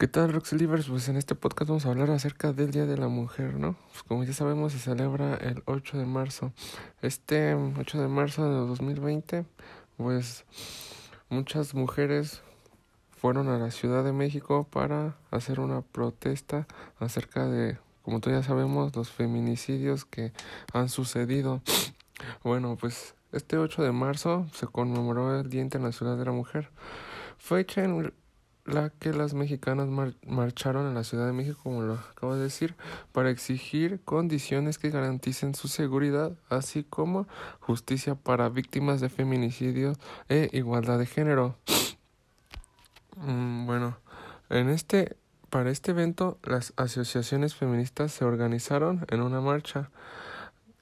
[0.00, 0.88] ¿Qué tal, Roxelivers?
[0.88, 3.74] Pues en este podcast vamos a hablar acerca del Día de la Mujer, ¿no?
[3.88, 6.52] Pues como ya sabemos, se celebra el 8 de marzo.
[7.02, 9.44] Este 8 de marzo de 2020,
[9.96, 10.44] pues
[11.30, 12.42] muchas mujeres
[13.10, 16.68] fueron a la Ciudad de México para hacer una protesta
[17.00, 20.32] acerca de, como todos ya sabemos, los feminicidios que
[20.72, 21.60] han sucedido.
[22.44, 26.70] Bueno, pues este 8 de marzo se conmemoró el Día Internacional de la Mujer,
[27.36, 28.12] fecha en
[28.68, 29.88] la que las mexicanas
[30.26, 32.76] marcharon en la Ciudad de México, como lo acabo de decir,
[33.12, 37.26] para exigir condiciones que garanticen su seguridad, así como
[37.60, 39.94] justicia para víctimas de feminicidio
[40.28, 41.56] e igualdad de género.
[43.16, 43.98] Mm, bueno,
[44.50, 45.16] en este
[45.50, 49.90] para este evento las asociaciones feministas se organizaron en una marcha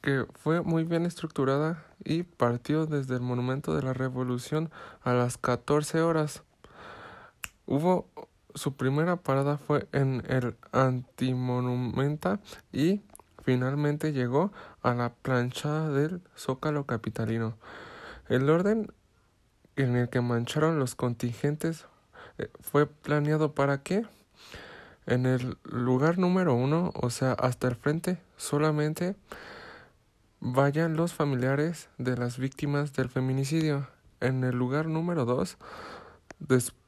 [0.03, 4.71] que fue muy bien estructurada y partió desde el Monumento de la Revolución
[5.03, 6.43] a las 14 horas.
[7.67, 8.09] Hubo
[8.57, 12.41] su primera parada fue en el Antimonumenta
[12.73, 13.03] y
[13.43, 17.57] finalmente llegó a la planchada del Zócalo capitalino.
[18.29, 18.93] El orden
[19.77, 21.87] en el que mancharon los contingentes
[22.39, 24.07] eh, fue planeado para que
[25.07, 29.17] en el lugar número uno, o sea, hasta el frente, solamente
[30.41, 33.89] vayan los familiares de las víctimas del feminicidio.
[34.21, 35.59] En el lugar número dos,
[36.39, 36.86] después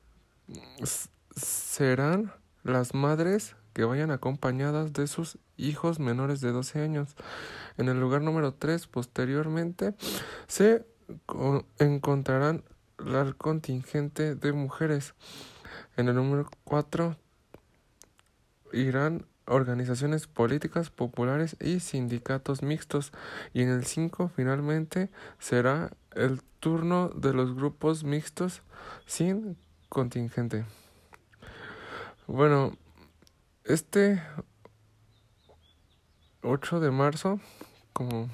[1.36, 2.32] serán
[2.62, 7.14] las madres que vayan acompañadas de sus hijos menores de 12 años.
[7.76, 9.94] En el lugar número 3, posteriormente,
[10.46, 10.84] se
[11.78, 12.64] encontrarán
[12.98, 15.14] el contingente de mujeres.
[15.96, 17.16] En el número 4
[18.72, 23.12] irán organizaciones políticas populares y sindicatos mixtos.
[23.52, 28.62] Y en el 5 finalmente será el turno de los grupos mixtos
[29.06, 29.56] sin
[29.88, 30.64] contingente.
[32.26, 32.76] Bueno,
[33.64, 34.22] este
[36.42, 37.40] 8 de marzo,
[37.92, 38.28] como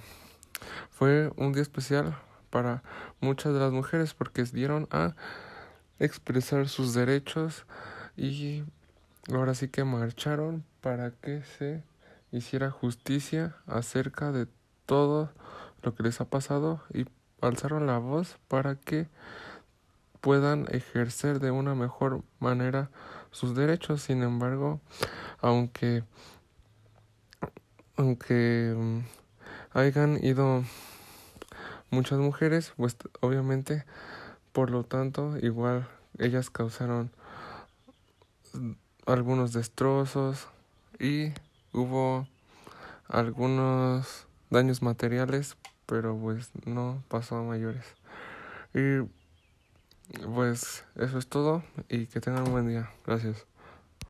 [0.91, 2.17] fue un día especial
[2.51, 2.83] para
[3.21, 5.15] muchas de las mujeres porque dieron a
[5.99, 7.67] expresar sus derechos
[8.17, 8.65] y
[9.33, 11.83] ahora sí que marcharon para que se
[12.31, 14.47] hiciera justicia acerca de
[14.87, 15.33] todo
[15.83, 17.07] lo que les ha pasado y
[17.41, 19.09] alzaron la voz para que
[20.25, 22.89] puedan ejercer de una mejor manera
[23.31, 24.01] sus derechos.
[24.01, 24.81] Sin embargo,
[25.43, 26.03] aunque
[27.99, 29.01] aunque mm,
[29.75, 30.65] hayan ido
[31.91, 33.85] muchas mujeres, pues obviamente,
[34.53, 35.87] por lo tanto, igual
[36.17, 37.11] ellas causaron
[39.05, 40.49] algunos destrozos
[40.99, 41.35] y
[41.75, 42.27] hubo
[43.09, 47.85] algunos daños materiales, pero pues no pasó a mayores.
[48.73, 49.07] Y
[50.35, 52.91] pues eso es todo y que tengan un buen día.
[53.07, 53.47] Gracias.